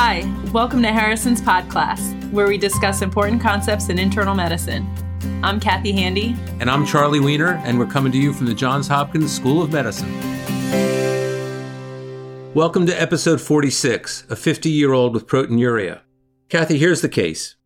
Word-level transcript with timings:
Hi, 0.00 0.22
welcome 0.52 0.80
to 0.82 0.92
Harrison's 0.92 1.42
Pod 1.42 1.68
Class, 1.68 2.14
where 2.30 2.46
we 2.46 2.56
discuss 2.56 3.02
important 3.02 3.42
concepts 3.42 3.88
in 3.88 3.98
internal 3.98 4.32
medicine. 4.32 4.88
I'm 5.42 5.58
Kathy 5.58 5.90
Handy. 5.90 6.36
And 6.60 6.70
I'm 6.70 6.86
Charlie 6.86 7.18
Wiener, 7.18 7.60
and 7.64 7.80
we're 7.80 7.86
coming 7.86 8.12
to 8.12 8.18
you 8.18 8.32
from 8.32 8.46
the 8.46 8.54
Johns 8.54 8.86
Hopkins 8.86 9.34
School 9.34 9.60
of 9.60 9.72
Medicine. 9.72 10.08
Welcome 12.54 12.86
to 12.86 12.94
episode 12.94 13.40
46 13.40 14.24
A 14.30 14.36
50 14.36 14.70
year 14.70 14.92
old 14.92 15.14
with 15.14 15.26
proteinuria. 15.26 16.02
Kathy, 16.48 16.78
here's 16.78 17.00
the 17.00 17.08
case. 17.08 17.56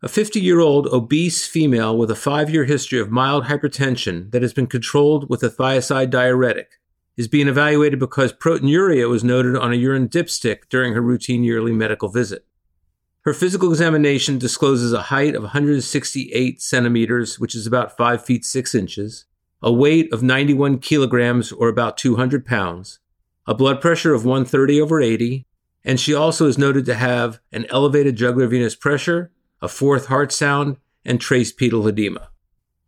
A 0.00 0.08
50 0.08 0.40
year 0.40 0.60
old 0.60 0.86
obese 0.86 1.46
female 1.46 1.98
with 1.98 2.10
a 2.10 2.16
five 2.16 2.48
year 2.48 2.64
history 2.64 2.98
of 2.98 3.10
mild 3.10 3.44
hypertension 3.44 4.30
that 4.30 4.40
has 4.40 4.54
been 4.54 4.68
controlled 4.68 5.28
with 5.28 5.42
a 5.42 5.50
thiazide 5.50 6.08
diuretic 6.08 6.80
is 7.16 7.28
being 7.28 7.48
evaluated 7.48 7.98
because 7.98 8.32
proteinuria 8.32 9.08
was 9.08 9.22
noted 9.22 9.56
on 9.56 9.72
a 9.72 9.76
urine 9.76 10.08
dipstick 10.08 10.68
during 10.68 10.94
her 10.94 11.00
routine 11.00 11.44
yearly 11.44 11.72
medical 11.72 12.08
visit. 12.08 12.44
Her 13.24 13.32
physical 13.32 13.70
examination 13.70 14.38
discloses 14.38 14.92
a 14.92 15.02
height 15.02 15.34
of 15.34 15.42
168 15.42 16.60
centimeters, 16.60 17.38
which 17.38 17.54
is 17.54 17.66
about 17.66 17.96
5 17.96 18.24
feet 18.24 18.44
6 18.44 18.74
inches, 18.74 19.24
a 19.62 19.72
weight 19.72 20.12
of 20.12 20.22
91 20.22 20.78
kilograms 20.78 21.50
or 21.50 21.68
about 21.68 21.96
200 21.96 22.44
pounds, 22.44 22.98
a 23.46 23.54
blood 23.54 23.80
pressure 23.80 24.12
of 24.12 24.26
130 24.26 24.80
over 24.80 25.00
80, 25.00 25.46
and 25.84 25.98
she 25.98 26.12
also 26.14 26.46
is 26.46 26.58
noted 26.58 26.84
to 26.86 26.94
have 26.94 27.40
an 27.52 27.64
elevated 27.70 28.16
jugular 28.16 28.46
venous 28.46 28.74
pressure, 28.74 29.30
a 29.62 29.68
fourth 29.68 30.06
heart 30.06 30.30
sound, 30.32 30.76
and 31.04 31.20
trace 31.20 31.52
pedal 31.52 31.86
edema. 31.86 32.28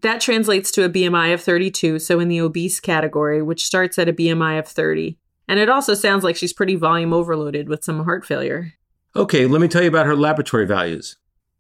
That 0.03 0.21
translates 0.21 0.71
to 0.73 0.85
a 0.85 0.91
BMI 0.91 1.33
of 1.33 1.43
32, 1.43 1.99
so 1.99 2.21
in 2.21 2.29
the 2.29 2.41
obese 2.41 2.81
category, 2.81 3.43
which 3.43 3.65
starts 3.65 3.99
at 3.99 4.09
a 4.09 4.13
BMI 4.13 4.59
of 4.59 4.69
30. 4.69 5.19
And 5.49 5.59
it 5.59 5.69
also 5.69 5.95
sounds 5.95 6.25
like 6.25 6.37
she's 6.37 6.53
pretty 6.53 6.77
volume 6.77 7.13
overloaded 7.13 7.69
with 7.69 7.85
some 7.85 8.05
heart 8.05 8.25
failure. 8.25 8.75
Okay, 9.15 9.47
let 9.47 9.61
me 9.61 9.69
tell 9.69 9.83
you 9.83 9.89
about 9.89 10.07
her 10.07 10.17
laboratory 10.17 10.67
values. 10.67 11.17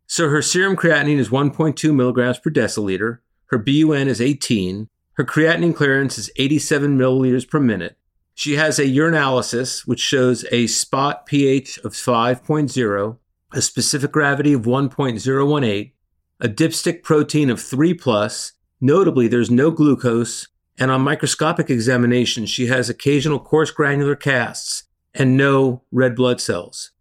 So 0.06 0.28
her 0.28 0.42
serum 0.42 0.76
creatinine 0.76 1.18
is 1.18 1.30
1.2 1.30 1.94
milligrams 1.94 2.38
per 2.38 2.50
deciliter, 2.50 3.18
her 3.46 3.58
BUN 3.58 4.08
is 4.08 4.20
18, 4.20 4.88
her 5.14 5.24
creatinine 5.24 5.74
clearance 5.74 6.18
is 6.18 6.30
87 6.36 6.98
milliliters 6.98 7.48
per 7.48 7.58
minute. 7.58 7.96
She 8.34 8.56
has 8.56 8.78
a 8.78 8.84
urinalysis, 8.84 9.86
which 9.86 10.00
shows 10.00 10.44
a 10.52 10.66
spot 10.66 11.24
pH 11.24 11.78
of 11.78 11.94
5.0, 11.94 13.16
a 13.52 13.62
specific 13.62 14.12
gravity 14.12 14.52
of 14.52 14.62
1.018, 14.62 15.92
a 16.40 16.48
dipstick 16.48 17.02
protein 17.02 17.50
of 17.50 17.60
3 17.60 17.94
plus. 17.94 18.52
Notably, 18.80 19.28
there's 19.28 19.50
no 19.50 19.70
glucose, 19.70 20.48
and 20.78 20.90
on 20.90 21.00
microscopic 21.00 21.70
examination, 21.70 22.46
she 22.46 22.66
has 22.66 22.88
occasional 22.88 23.38
coarse 23.38 23.70
granular 23.70 24.16
casts 24.16 24.84
and 25.14 25.36
no 25.36 25.82
red 25.90 26.14
blood 26.14 26.40
cells. 26.40 26.92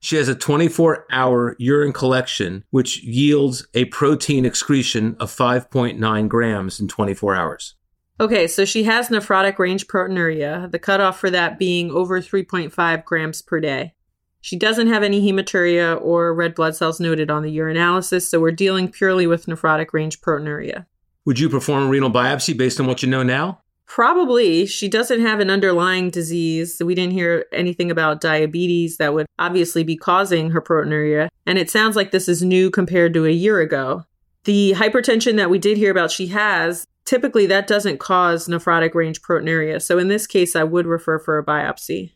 She 0.00 0.16
has 0.16 0.28
a 0.28 0.34
24 0.34 1.06
hour 1.10 1.56
urine 1.58 1.92
collection, 1.92 2.64
which 2.70 3.02
yields 3.04 3.66
a 3.72 3.84
protein 3.86 4.44
excretion 4.44 5.16
of 5.20 5.30
5.9 5.30 6.28
grams 6.28 6.80
in 6.80 6.88
24 6.88 7.36
hours. 7.36 7.76
Okay, 8.20 8.46
so 8.46 8.64
she 8.64 8.84
has 8.84 9.08
nephrotic 9.08 9.58
range 9.58 9.86
proteinuria, 9.86 10.70
the 10.70 10.78
cutoff 10.78 11.18
for 11.18 11.30
that 11.30 11.58
being 11.58 11.90
over 11.90 12.20
3.5 12.20 13.04
grams 13.04 13.42
per 13.42 13.60
day. 13.60 13.94
She 14.42 14.56
doesn't 14.56 14.88
have 14.88 15.04
any 15.04 15.22
hematuria 15.22 16.02
or 16.02 16.34
red 16.34 16.54
blood 16.54 16.74
cells 16.76 17.00
noted 17.00 17.30
on 17.30 17.42
the 17.42 17.56
urinalysis, 17.56 18.28
so 18.28 18.40
we're 18.40 18.50
dealing 18.50 18.88
purely 18.90 19.26
with 19.26 19.46
nephrotic 19.46 19.92
range 19.92 20.20
proteinuria. 20.20 20.84
Would 21.24 21.38
you 21.38 21.48
perform 21.48 21.84
a 21.84 21.88
renal 21.88 22.10
biopsy 22.10 22.56
based 22.56 22.80
on 22.80 22.88
what 22.88 23.02
you 23.02 23.08
know 23.08 23.22
now? 23.22 23.60
Probably. 23.86 24.66
She 24.66 24.88
doesn't 24.88 25.20
have 25.20 25.38
an 25.38 25.48
underlying 25.48 26.10
disease. 26.10 26.82
We 26.84 26.96
didn't 26.96 27.12
hear 27.12 27.44
anything 27.52 27.90
about 27.90 28.20
diabetes 28.20 28.96
that 28.96 29.14
would 29.14 29.26
obviously 29.38 29.84
be 29.84 29.96
causing 29.96 30.50
her 30.50 30.60
proteinuria. 30.60 31.28
And 31.46 31.56
it 31.56 31.70
sounds 31.70 31.94
like 31.94 32.10
this 32.10 32.28
is 32.28 32.42
new 32.42 32.70
compared 32.70 33.14
to 33.14 33.26
a 33.26 33.30
year 33.30 33.60
ago. 33.60 34.04
The 34.44 34.74
hypertension 34.76 35.36
that 35.36 35.50
we 35.50 35.58
did 35.58 35.76
hear 35.76 35.92
about 35.92 36.10
she 36.10 36.28
has, 36.28 36.84
typically 37.04 37.46
that 37.46 37.68
doesn't 37.68 38.00
cause 38.00 38.48
nephrotic 38.48 38.94
range 38.94 39.22
proteinuria. 39.22 39.80
So 39.80 39.98
in 39.98 40.08
this 40.08 40.26
case, 40.26 40.56
I 40.56 40.64
would 40.64 40.86
refer 40.86 41.20
for 41.20 41.38
a 41.38 41.44
biopsy. 41.44 42.12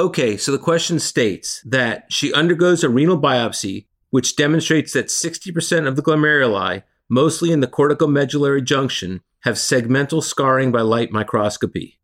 Okay, 0.00 0.38
so 0.38 0.50
the 0.50 0.58
question 0.58 0.98
states 0.98 1.60
that 1.62 2.06
she 2.10 2.32
undergoes 2.32 2.82
a 2.82 2.88
renal 2.88 3.20
biopsy, 3.20 3.84
which 4.08 4.34
demonstrates 4.34 4.94
that 4.94 5.08
60% 5.08 5.86
of 5.86 5.94
the 5.94 6.00
glomeruli, 6.00 6.84
mostly 7.10 7.52
in 7.52 7.60
the 7.60 7.66
corticomedullary 7.66 8.64
junction, 8.64 9.20
have 9.40 9.56
segmental 9.56 10.22
scarring 10.22 10.72
by 10.72 10.80
light 10.80 11.12
microscopy. 11.12 11.98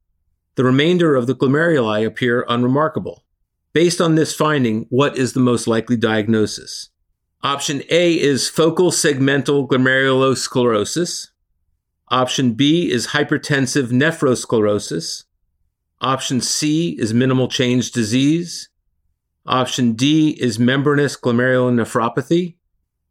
The 0.56 0.64
remainder 0.64 1.16
of 1.16 1.26
the 1.26 1.34
glomeruli 1.34 2.04
appear 2.06 2.44
unremarkable. 2.50 3.24
Based 3.72 4.02
on 4.02 4.14
this 4.14 4.34
finding, 4.34 4.84
what 4.90 5.16
is 5.16 5.32
the 5.32 5.40
most 5.40 5.66
likely 5.66 5.96
diagnosis? 5.96 6.90
Option 7.42 7.82
A 7.88 8.12
is 8.12 8.46
focal 8.46 8.90
segmental 8.90 9.66
glomerulosclerosis. 9.66 11.28
Option 12.08 12.52
B 12.52 12.92
is 12.92 13.08
hypertensive 13.08 13.86
nephrosclerosis. 13.86 15.24
Option 16.00 16.40
C 16.40 16.96
is 16.98 17.14
minimal 17.14 17.48
change 17.48 17.92
disease. 17.92 18.68
Option 19.46 19.92
D 19.92 20.30
is 20.40 20.58
membranous 20.58 21.16
glomerulonephropathy. 21.16 22.56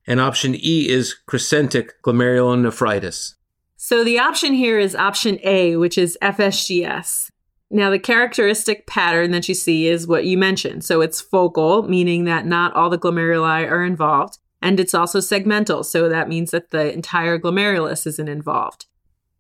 And 0.08 0.20
option 0.20 0.54
E 0.56 0.88
is 0.90 1.16
crescentic 1.26 2.02
glomerulonephritis. 2.04 3.34
So 3.76 4.04
the 4.04 4.20
option 4.20 4.54
here 4.54 4.78
is 4.78 4.96
option 4.96 5.40
A, 5.44 5.78
which 5.78 5.98
is 5.98 6.18
FSGS. 6.22 7.32
Now, 7.72 7.90
the 7.90 8.00
characteristic 8.00 8.86
pattern 8.86 9.32
that 9.32 9.50
you 9.50 9.56
see 9.56 9.88
is 9.88 10.08
what 10.08 10.26
you 10.26 10.38
mentioned. 10.38 10.84
So 10.84 11.02
it's 11.02 11.20
focal, 11.20 11.84
meaning 11.84 12.26
that 12.26 12.46
not 12.46 12.74
all 12.74 12.90
the 12.90 13.00
glomeruli 13.00 13.70
are 13.70 13.84
involved. 13.84 14.38
And 14.62 14.80
it's 14.80 14.94
also 14.94 15.20
segmental. 15.20 15.84
So 15.84 16.08
that 16.10 16.30
means 16.30 16.52
that 16.52 16.70
the 16.70 16.94
entire 16.94 17.40
glomerulus 17.40 18.06
isn't 18.06 18.30
involved. 18.30 18.86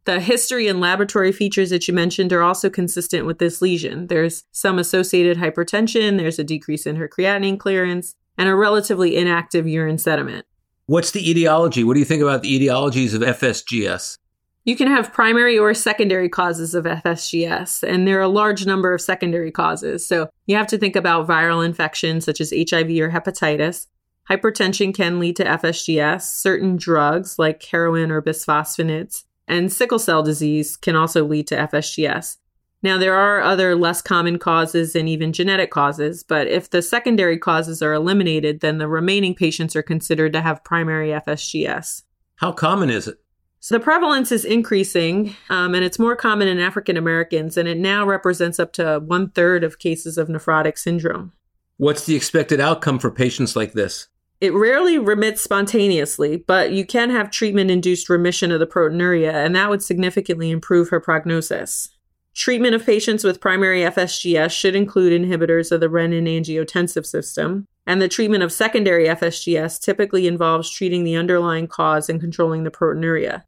The 0.05 0.19
history 0.19 0.67
and 0.67 0.79
laboratory 0.79 1.31
features 1.31 1.71
that 1.71 1.87
you 1.87 1.93
mentioned 1.93 2.31
are 2.31 2.43
also 2.43 2.69
consistent 2.69 3.25
with 3.25 3.39
this 3.39 3.59
lesion. 3.59 4.05
There's 4.05 4.43
some 4.51 4.77
associated 4.77 5.37
hypertension, 5.37 6.17
there's 6.17 6.37
a 6.37 6.43
decrease 6.43 6.85
in 6.85 6.95
her 6.97 7.09
creatinine 7.09 7.59
clearance, 7.59 8.15
and 8.37 8.47
a 8.47 8.55
relatively 8.55 9.17
inactive 9.17 9.67
urine 9.67 9.97
sediment. 9.97 10.45
What's 10.85 11.09
the 11.09 11.27
etiology? 11.27 11.83
What 11.83 11.95
do 11.95 11.99
you 11.99 12.05
think 12.05 12.21
about 12.21 12.43
the 12.43 12.59
etiologies 12.59 13.15
of 13.15 13.21
FSGS? 13.21 14.19
You 14.63 14.75
can 14.75 14.87
have 14.87 15.11
primary 15.11 15.57
or 15.57 15.73
secondary 15.73 16.29
causes 16.29 16.75
of 16.75 16.85
FSGS, 16.85 17.81
and 17.81 18.07
there 18.07 18.19
are 18.19 18.23
a 18.23 18.27
large 18.27 18.67
number 18.67 18.93
of 18.93 19.01
secondary 19.01 19.51
causes. 19.51 20.07
So 20.07 20.29
you 20.45 20.55
have 20.55 20.67
to 20.67 20.77
think 20.77 20.95
about 20.95 21.27
viral 21.27 21.65
infections 21.65 22.25
such 22.25 22.39
as 22.39 22.51
HIV 22.51 22.89
or 22.89 23.09
hepatitis. 23.09 23.87
Hypertension 24.29 24.93
can 24.93 25.19
lead 25.19 25.35
to 25.37 25.45
FSGS. 25.45 26.21
Certain 26.21 26.77
drugs 26.77 27.39
like 27.39 27.63
heroin 27.63 28.11
or 28.11 28.21
bisphosphonates 28.21 29.23
and 29.47 29.71
sickle 29.71 29.99
cell 29.99 30.23
disease 30.23 30.77
can 30.77 30.95
also 30.95 31.25
lead 31.25 31.47
to 31.47 31.55
FSGS. 31.55 32.37
Now, 32.83 32.99
there 32.99 33.15
are 33.15 33.41
other 33.41 33.75
less 33.75 34.01
common 34.01 34.37
causes 34.37 34.95
and 34.95 35.09
even 35.09 35.33
genetic 35.33 35.71
causes, 35.71 36.23
but 36.23 36.47
if 36.47 36.69
the 36.69 36.81
secondary 36.81 37.37
causes 37.37 37.81
are 37.81 37.93
eliminated, 37.93 38.59
then 38.59 38.77
the 38.77 38.87
remaining 38.87 39.33
patients 39.33 39.75
are 39.75 39.81
considered 39.81 40.33
to 40.33 40.41
have 40.41 40.63
primary 40.63 41.09
FSGS. 41.09 42.03
How 42.35 42.51
common 42.51 42.89
is 42.89 43.07
it? 43.07 43.17
So 43.59 43.73
the 43.75 43.83
prevalence 43.83 44.31
is 44.31 44.45
increasing, 44.45 45.35
um, 45.49 45.73
and 45.73 45.83
it's 45.83 45.97
more 45.97 46.15
common 46.15 46.47
in 46.47 46.59
African 46.59 46.97
Americans, 46.97 47.57
and 47.57 47.67
it 47.67 47.79
now 47.79 48.05
represents 48.05 48.59
up 48.59 48.71
to 48.73 48.99
one 48.99 49.31
third 49.31 49.63
of 49.63 49.79
cases 49.79 50.19
of 50.19 50.27
nephrotic 50.27 50.77
syndrome. 50.77 51.33
What's 51.77 52.05
the 52.05 52.15
expected 52.15 52.59
outcome 52.59 52.99
for 52.99 53.09
patients 53.09 53.55
like 53.55 53.73
this? 53.73 54.07
It 54.41 54.53
rarely 54.53 54.99
remits 54.99 55.41
spontaneously, 55.41 56.37
but 56.37 56.71
you 56.71 56.85
can 56.85 57.09
have 57.09 57.31
treatment 57.31 57.71
induced 57.71 58.09
remission 58.09 58.51
of 58.51 58.59
the 58.59 58.67
proteinuria, 58.67 59.33
and 59.33 59.55
that 59.55 59.69
would 59.69 59.81
significantly 59.81 60.51
improve 60.51 60.89
her 60.89 60.99
prognosis. 60.99 61.89
Treatment 62.33 62.75
of 62.75 62.85
patients 62.85 63.23
with 63.23 63.39
primary 63.39 63.81
FSGS 63.81 64.51
should 64.51 64.75
include 64.75 65.19
inhibitors 65.19 65.71
of 65.71 65.79
the 65.79 65.87
renin 65.87 66.27
angiotensin 66.27 67.05
system, 67.05 67.65
and 67.87 68.01
the 68.01 68.09
treatment 68.09 68.43
of 68.43 68.51
secondary 68.51 69.05
FSGS 69.07 69.79
typically 69.79 70.27
involves 70.27 70.69
treating 70.69 71.05
the 71.05 71.15
underlying 71.15 71.67
cause 71.67 72.09
and 72.09 72.19
controlling 72.19 72.65
the 72.65 72.71
proteinuria. 72.71 73.43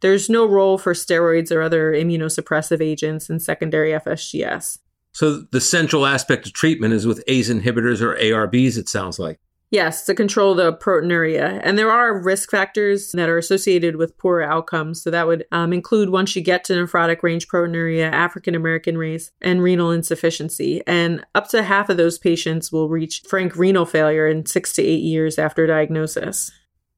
There's 0.00 0.30
no 0.30 0.46
role 0.46 0.78
for 0.78 0.94
steroids 0.94 1.50
or 1.50 1.62
other 1.62 1.92
immunosuppressive 1.92 2.80
agents 2.80 3.28
in 3.28 3.40
secondary 3.40 3.90
FSGS. 3.90 4.78
So 5.10 5.38
the 5.50 5.60
central 5.60 6.06
aspect 6.06 6.46
of 6.46 6.52
treatment 6.52 6.94
is 6.94 7.08
with 7.08 7.24
ACE 7.26 7.50
inhibitors 7.50 8.00
or 8.00 8.14
ARBs, 8.14 8.78
it 8.78 8.88
sounds 8.88 9.18
like. 9.18 9.40
Yes, 9.70 10.06
to 10.06 10.14
control 10.14 10.54
the 10.54 10.72
proteinuria. 10.72 11.60
And 11.62 11.76
there 11.76 11.90
are 11.90 12.18
risk 12.18 12.50
factors 12.50 13.12
that 13.12 13.28
are 13.28 13.36
associated 13.36 13.96
with 13.96 14.16
poor 14.16 14.40
outcomes. 14.40 15.02
So 15.02 15.10
that 15.10 15.26
would 15.26 15.44
um, 15.52 15.74
include 15.74 16.08
once 16.08 16.34
you 16.34 16.42
get 16.42 16.64
to 16.64 16.72
nephrotic 16.72 17.22
range 17.22 17.48
proteinuria, 17.48 18.10
African 18.10 18.54
American 18.54 18.96
race, 18.96 19.30
and 19.42 19.62
renal 19.62 19.90
insufficiency. 19.90 20.82
And 20.86 21.24
up 21.34 21.48
to 21.50 21.62
half 21.62 21.90
of 21.90 21.98
those 21.98 22.18
patients 22.18 22.72
will 22.72 22.88
reach 22.88 23.22
frank 23.28 23.56
renal 23.56 23.84
failure 23.84 24.26
in 24.26 24.46
six 24.46 24.72
to 24.74 24.82
eight 24.82 25.02
years 25.02 25.38
after 25.38 25.66
diagnosis. 25.66 26.50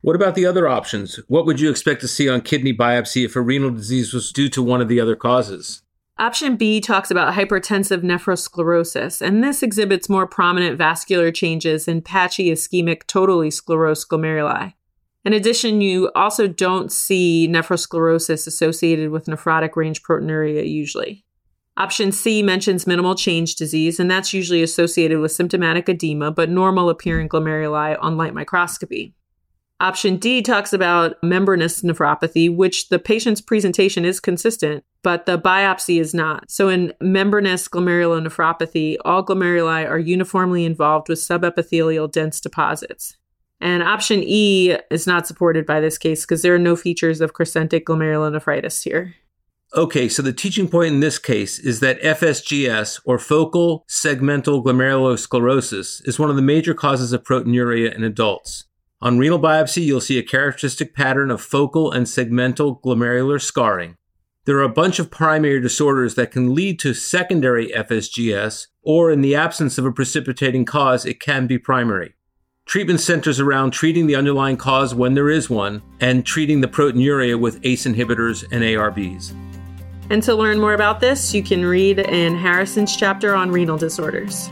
What 0.02 0.16
about 0.16 0.34
the 0.34 0.46
other 0.46 0.68
options? 0.68 1.16
What 1.26 1.46
would 1.46 1.60
you 1.60 1.70
expect 1.70 2.00
to 2.02 2.08
see 2.08 2.28
on 2.28 2.40
kidney 2.40 2.72
biopsy 2.72 3.24
if 3.24 3.36
a 3.36 3.40
renal 3.40 3.70
disease 3.70 4.14
was 4.14 4.32
due 4.32 4.48
to 4.50 4.62
one 4.62 4.80
of 4.80 4.88
the 4.88 5.00
other 5.00 5.16
causes? 5.16 5.82
Option 6.20 6.56
B 6.56 6.82
talks 6.82 7.10
about 7.10 7.32
hypertensive 7.32 8.02
nephrosclerosis, 8.02 9.22
and 9.22 9.42
this 9.42 9.62
exhibits 9.62 10.10
more 10.10 10.26
prominent 10.26 10.76
vascular 10.76 11.32
changes 11.32 11.88
in 11.88 12.02
patchy 12.02 12.50
ischemic 12.50 13.06
totally 13.06 13.48
sclerosed 13.48 14.06
glomeruli. 14.08 14.74
In 15.24 15.32
addition, 15.32 15.80
you 15.80 16.10
also 16.14 16.46
don't 16.46 16.92
see 16.92 17.48
nephrosclerosis 17.50 18.46
associated 18.46 19.08
with 19.08 19.28
nephrotic 19.28 19.76
range 19.76 20.02
proteinuria 20.02 20.70
usually. 20.70 21.24
Option 21.78 22.12
C 22.12 22.42
mentions 22.42 22.86
minimal 22.86 23.14
change 23.14 23.54
disease, 23.54 23.98
and 23.98 24.10
that's 24.10 24.34
usually 24.34 24.62
associated 24.62 25.20
with 25.20 25.32
symptomatic 25.32 25.88
edema 25.88 26.30
but 26.30 26.50
normal 26.50 26.90
appearing 26.90 27.30
glomeruli 27.30 27.96
on 27.98 28.18
light 28.18 28.34
microscopy. 28.34 29.14
Option 29.80 30.18
D 30.18 30.42
talks 30.42 30.74
about 30.74 31.20
membranous 31.22 31.80
nephropathy, 31.80 32.54
which 32.54 32.90
the 32.90 32.98
patient's 32.98 33.40
presentation 33.40 34.04
is 34.04 34.20
consistent, 34.20 34.84
but 35.02 35.24
the 35.24 35.38
biopsy 35.38 35.98
is 35.98 36.12
not. 36.12 36.50
So, 36.50 36.68
in 36.68 36.92
membranous 37.00 37.66
glomerulonephropathy, 37.66 38.98
all 39.06 39.24
glomeruli 39.24 39.88
are 39.88 39.98
uniformly 39.98 40.66
involved 40.66 41.08
with 41.08 41.18
subepithelial 41.18 42.12
dense 42.12 42.40
deposits. 42.42 43.16
And 43.58 43.82
option 43.82 44.22
E 44.22 44.76
is 44.90 45.06
not 45.06 45.26
supported 45.26 45.64
by 45.64 45.80
this 45.80 45.96
case 45.96 46.26
because 46.26 46.42
there 46.42 46.54
are 46.54 46.58
no 46.58 46.76
features 46.76 47.22
of 47.22 47.32
crescentic 47.32 47.86
glomerulonephritis 47.86 48.84
here. 48.84 49.14
Okay, 49.74 50.08
so 50.08 50.20
the 50.20 50.32
teaching 50.32 50.68
point 50.68 50.94
in 50.94 51.00
this 51.00 51.18
case 51.18 51.58
is 51.58 51.80
that 51.80 52.02
FSGS, 52.02 53.00
or 53.04 53.18
focal 53.18 53.84
segmental 53.88 54.64
glomerulosclerosis, 54.64 56.06
is 56.08 56.18
one 56.18 56.28
of 56.28 56.36
the 56.36 56.42
major 56.42 56.74
causes 56.74 57.12
of 57.12 57.22
proteinuria 57.22 57.94
in 57.94 58.02
adults. 58.02 58.64
On 59.02 59.16
renal 59.16 59.38
biopsy, 59.38 59.82
you'll 59.82 60.02
see 60.02 60.18
a 60.18 60.22
characteristic 60.22 60.94
pattern 60.94 61.30
of 61.30 61.40
focal 61.40 61.90
and 61.90 62.04
segmental 62.04 62.82
glomerular 62.82 63.40
scarring. 63.40 63.96
There 64.44 64.58
are 64.58 64.62
a 64.62 64.68
bunch 64.68 64.98
of 64.98 65.10
primary 65.10 65.58
disorders 65.58 66.16
that 66.16 66.30
can 66.30 66.54
lead 66.54 66.78
to 66.80 66.92
secondary 66.92 67.68
FSGS, 67.68 68.66
or 68.82 69.10
in 69.10 69.22
the 69.22 69.34
absence 69.34 69.78
of 69.78 69.86
a 69.86 69.92
precipitating 69.92 70.66
cause, 70.66 71.06
it 71.06 71.18
can 71.18 71.46
be 71.46 71.56
primary. 71.56 72.14
Treatment 72.66 73.00
centers 73.00 73.40
around 73.40 73.70
treating 73.70 74.06
the 74.06 74.16
underlying 74.16 74.58
cause 74.58 74.94
when 74.94 75.14
there 75.14 75.30
is 75.30 75.48
one, 75.48 75.80
and 76.00 76.26
treating 76.26 76.60
the 76.60 76.68
proteinuria 76.68 77.40
with 77.40 77.58
ACE 77.64 77.86
inhibitors 77.86 78.44
and 78.52 78.62
ARBs. 78.62 79.34
And 80.10 80.22
to 80.24 80.34
learn 80.34 80.60
more 80.60 80.74
about 80.74 81.00
this, 81.00 81.32
you 81.32 81.42
can 81.42 81.64
read 81.64 82.00
in 82.00 82.36
Harrison's 82.36 82.94
chapter 82.94 83.34
on 83.34 83.50
renal 83.50 83.78
disorders. 83.78 84.50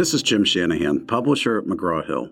This 0.00 0.14
is 0.14 0.22
Jim 0.22 0.44
Shanahan, 0.46 1.04
publisher 1.04 1.58
at 1.58 1.66
McGraw 1.66 2.02
Hill. 2.06 2.30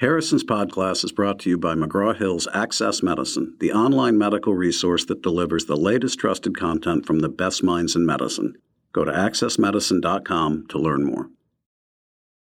Harrison's 0.00 0.44
Podcast 0.44 1.02
is 1.02 1.12
brought 1.12 1.38
to 1.38 1.48
you 1.48 1.56
by 1.56 1.74
McGraw 1.74 2.14
Hill's 2.14 2.46
Access 2.52 3.02
Medicine, 3.02 3.56
the 3.58 3.72
online 3.72 4.18
medical 4.18 4.52
resource 4.52 5.06
that 5.06 5.22
delivers 5.22 5.64
the 5.64 5.78
latest 5.78 6.18
trusted 6.18 6.58
content 6.58 7.06
from 7.06 7.20
the 7.20 7.30
best 7.30 7.62
minds 7.62 7.96
in 7.96 8.04
medicine. 8.04 8.58
Go 8.92 9.02
to 9.06 9.12
accessmedicine.com 9.12 10.66
to 10.68 10.78
learn 10.78 11.06
more. 11.06 11.30